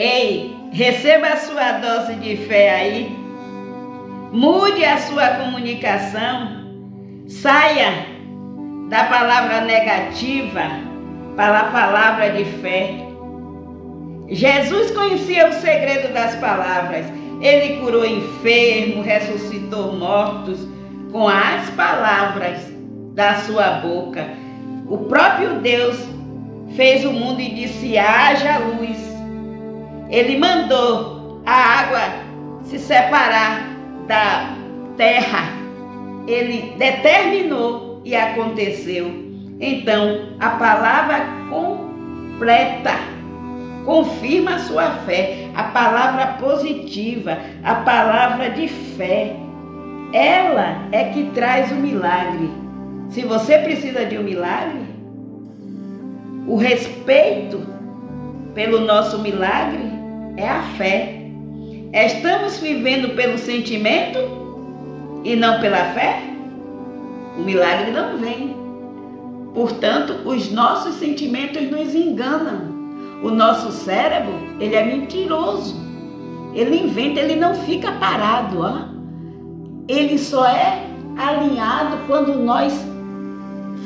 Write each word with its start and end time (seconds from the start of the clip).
Ei, 0.00 0.54
receba 0.70 1.26
a 1.26 1.36
sua 1.38 1.72
dose 1.72 2.14
de 2.14 2.36
fé 2.46 2.70
aí. 2.70 3.18
Mude 4.30 4.84
a 4.84 4.96
sua 4.96 5.26
comunicação. 5.30 6.68
Saia 7.26 8.06
da 8.88 9.02
palavra 9.06 9.62
negativa 9.62 10.62
para 11.34 11.58
a 11.58 11.64
palavra 11.64 12.30
de 12.30 12.44
fé. 12.44 12.94
Jesus 14.28 14.92
conhecia 14.92 15.48
o 15.48 15.52
segredo 15.54 16.14
das 16.14 16.36
palavras. 16.36 17.04
Ele 17.40 17.80
curou 17.80 18.06
enfermos, 18.06 19.04
ressuscitou 19.04 19.94
mortos 19.94 20.60
com 21.10 21.26
as 21.26 21.70
palavras 21.70 22.60
da 23.14 23.34
sua 23.34 23.80
boca. 23.80 24.28
O 24.86 24.98
próprio 24.98 25.54
Deus 25.56 25.98
fez 26.76 27.04
o 27.04 27.12
mundo 27.12 27.40
e 27.40 27.50
disse: 27.52 27.98
haja 27.98 28.58
luz. 28.58 29.07
Ele 30.10 30.38
mandou 30.38 31.42
a 31.44 31.52
água 31.52 32.00
se 32.64 32.78
separar 32.78 33.68
da 34.06 34.54
terra. 34.96 35.52
Ele 36.26 36.74
determinou 36.78 38.02
e 38.04 38.14
aconteceu. 38.14 39.06
Então, 39.60 40.36
a 40.38 40.50
palavra 40.50 41.26
completa 41.50 42.94
confirma 43.84 44.56
a 44.56 44.58
sua 44.58 44.90
fé, 45.06 45.48
a 45.54 45.64
palavra 45.64 46.38
positiva, 46.38 47.38
a 47.64 47.76
palavra 47.76 48.50
de 48.50 48.68
fé. 48.68 49.34
Ela 50.12 50.88
é 50.92 51.04
que 51.04 51.30
traz 51.34 51.70
o 51.72 51.74
milagre. 51.74 52.50
Se 53.10 53.22
você 53.22 53.58
precisa 53.58 54.04
de 54.04 54.18
um 54.18 54.22
milagre, 54.22 54.86
o 56.46 56.56
respeito 56.56 57.66
pelo 58.54 58.80
nosso 58.80 59.18
milagre 59.18 59.87
é 60.38 60.48
a 60.48 60.62
fé. 60.76 61.20
Estamos 61.92 62.58
vivendo 62.58 63.14
pelo 63.16 63.36
sentimento 63.36 64.18
e 65.24 65.34
não 65.34 65.60
pela 65.60 65.92
fé? 65.92 66.22
O 67.36 67.42
milagre 67.42 67.90
não 67.90 68.18
vem. 68.18 68.56
Portanto, 69.52 70.12
os 70.24 70.52
nossos 70.52 70.94
sentimentos 70.94 71.68
nos 71.70 71.94
enganam. 71.94 72.78
O 73.22 73.30
nosso 73.30 73.72
cérebro, 73.72 74.32
ele 74.60 74.76
é 74.76 74.84
mentiroso. 74.84 75.74
Ele 76.54 76.82
inventa, 76.82 77.20
ele 77.20 77.34
não 77.34 77.54
fica 77.54 77.90
parado, 77.92 78.60
ó. 78.60 78.88
Ele 79.88 80.18
só 80.18 80.46
é 80.46 80.84
alinhado 81.16 81.98
quando 82.06 82.38
nós 82.38 82.72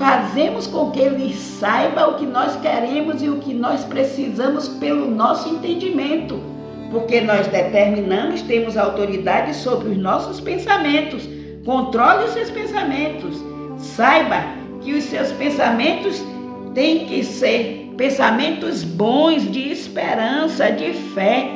fazemos 0.00 0.66
com 0.66 0.90
que 0.90 0.98
ele 0.98 1.32
saiba 1.34 2.08
o 2.08 2.14
que 2.14 2.26
nós 2.26 2.56
queremos 2.56 3.22
e 3.22 3.28
o 3.28 3.38
que 3.38 3.54
nós 3.54 3.84
precisamos 3.84 4.66
pelo 4.66 5.08
nosso 5.08 5.48
entendimento 5.48 6.50
porque 6.90 7.20
nós 7.20 7.46
determinamos, 7.46 8.42
temos 8.42 8.76
autoridade 8.76 9.54
sobre 9.54 9.90
os 9.90 9.96
nossos 9.96 10.40
pensamentos. 10.40 11.28
Controle 11.64 12.24
os 12.24 12.32
seus 12.32 12.50
pensamentos. 12.50 13.40
Saiba 13.78 14.42
que 14.80 14.92
os 14.92 15.04
seus 15.04 15.30
pensamentos 15.32 16.22
têm 16.74 17.06
que 17.06 17.22
ser 17.22 17.94
pensamentos 17.96 18.82
bons, 18.82 19.50
de 19.50 19.70
esperança, 19.70 20.70
de 20.72 20.92
fé. 21.14 21.48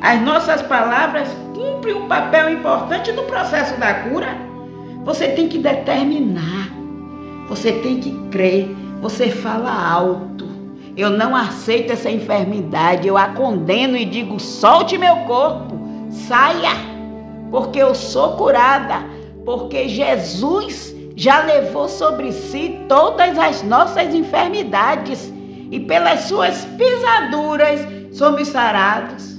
As 0.00 0.20
nossas 0.22 0.62
palavras 0.62 1.28
cumprem 1.54 1.94
um 1.94 2.08
papel 2.08 2.50
importante 2.50 3.12
no 3.12 3.24
processo 3.24 3.78
da 3.78 3.92
cura. 3.94 4.36
Você 5.04 5.28
tem 5.28 5.46
que 5.46 5.58
determinar, 5.58 6.65
você 7.48 7.72
tem 7.72 8.00
que 8.00 8.12
crer, 8.30 8.68
você 9.00 9.30
fala 9.30 9.70
alto. 9.70 10.46
Eu 10.96 11.10
não 11.10 11.36
aceito 11.36 11.92
essa 11.92 12.10
enfermidade. 12.10 13.06
Eu 13.06 13.16
a 13.16 13.28
condeno 13.28 13.96
e 13.96 14.04
digo: 14.04 14.40
solte 14.40 14.96
meu 14.96 15.16
corpo, 15.18 15.78
saia, 16.10 16.72
porque 17.50 17.78
eu 17.78 17.94
sou 17.94 18.36
curada, 18.36 19.04
porque 19.44 19.88
Jesus 19.88 20.94
já 21.14 21.42
levou 21.42 21.88
sobre 21.88 22.32
si 22.32 22.80
todas 22.88 23.38
as 23.38 23.62
nossas 23.62 24.14
enfermidades 24.14 25.32
e 25.70 25.80
pelas 25.80 26.20
suas 26.20 26.64
pisaduras 26.64 27.80
somos 28.12 28.48
sarados. 28.48 29.36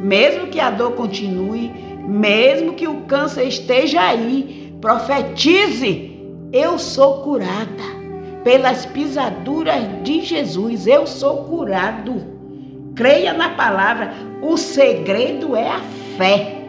Mesmo 0.00 0.48
que 0.48 0.60
a 0.60 0.70
dor 0.70 0.92
continue, 0.92 1.72
mesmo 2.06 2.74
que 2.74 2.86
o 2.86 3.02
câncer 3.02 3.44
esteja 3.44 4.00
aí, 4.00 4.72
profetize: 4.80 6.15
eu 6.52 6.78
sou 6.78 7.22
curada 7.22 7.96
pelas 8.46 8.86
pisaduras 8.86 9.82
de 10.04 10.20
Jesus 10.22 10.86
eu 10.86 11.04
sou 11.04 11.44
curado. 11.44 12.36
Creia 12.94 13.32
na 13.32 13.48
palavra. 13.48 14.14
O 14.40 14.56
segredo 14.56 15.56
é 15.56 15.68
a 15.68 15.80
fé. 16.16 16.62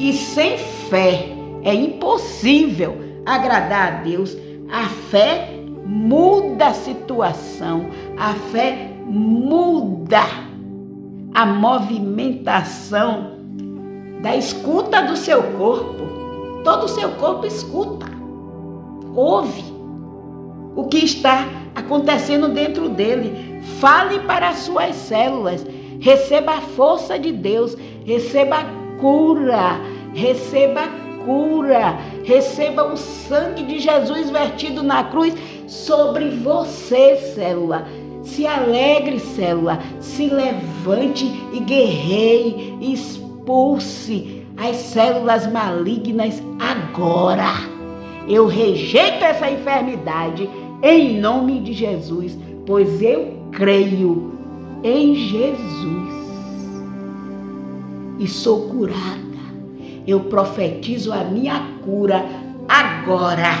E 0.00 0.12
sem 0.12 0.58
fé 0.58 1.28
é 1.62 1.72
impossível 1.72 2.96
agradar 3.24 3.86
a 3.86 3.90
Deus. 4.02 4.36
A 4.68 4.86
fé 4.88 5.50
muda 5.86 6.66
a 6.66 6.74
situação. 6.74 7.86
A 8.18 8.34
fé 8.34 8.90
muda 9.06 10.22
a 11.32 11.46
movimentação 11.46 13.38
da 14.20 14.34
escuta 14.34 15.02
do 15.02 15.16
seu 15.16 15.40
corpo. 15.52 16.02
Todo 16.64 16.86
o 16.86 16.88
seu 16.88 17.10
corpo 17.12 17.46
escuta, 17.46 18.06
ouve 19.14 19.64
o 20.76 20.84
que 20.84 20.98
está 20.98 21.46
acontecendo 21.74 22.48
dentro 22.48 22.88
dele. 22.88 23.60
Fale 23.80 24.20
para 24.20 24.50
as 24.50 24.58
suas 24.58 24.94
células. 24.96 25.66
Receba 26.00 26.52
a 26.52 26.60
força 26.60 27.18
de 27.18 27.32
Deus. 27.32 27.76
Receba 28.04 28.64
cura. 29.00 29.80
Receba 30.14 30.82
cura. 31.24 31.98
Receba 32.24 32.84
o 32.84 32.96
sangue 32.96 33.62
de 33.64 33.78
Jesus 33.80 34.30
vertido 34.30 34.82
na 34.82 35.04
cruz 35.04 35.34
sobre 35.66 36.30
você, 36.30 37.16
célula. 37.34 37.86
Se 38.22 38.46
alegre, 38.46 39.18
célula. 39.18 39.78
Se 40.00 40.26
levante 40.26 41.24
e 41.52 41.60
guerreie. 41.60 42.78
Expulse 42.80 44.46
as 44.56 44.76
células 44.76 45.46
malignas 45.46 46.42
agora. 46.58 47.79
Eu 48.28 48.46
rejeito 48.46 49.24
essa 49.24 49.50
enfermidade 49.50 50.48
em 50.82 51.20
nome 51.20 51.60
de 51.60 51.72
Jesus, 51.72 52.38
pois 52.66 53.02
eu 53.02 53.34
creio 53.52 54.32
em 54.82 55.14
Jesus 55.14 56.20
e 58.18 58.26
sou 58.26 58.68
curada. 58.68 59.20
Eu 60.06 60.20
profetizo 60.20 61.12
a 61.12 61.24
minha 61.24 61.78
cura 61.84 62.24
agora 62.68 63.52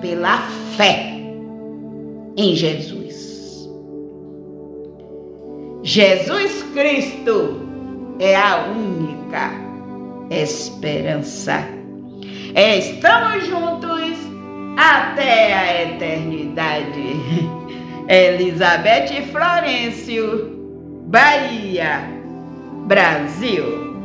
pela 0.00 0.38
fé 0.76 1.14
em 2.36 2.54
Jesus. 2.54 3.68
Jesus 5.82 6.62
Cristo 6.74 7.60
é 8.18 8.34
a 8.36 8.66
única 8.70 9.52
esperança 10.30 11.75
Estamos 12.58 13.46
juntos 13.46 14.16
até 14.78 15.52
a 15.52 15.82
eternidade. 15.82 17.20
Elizabeth 18.08 19.26
Florencio, 19.30 20.56
Bahia, 21.06 22.00
Brasil. 22.86 23.95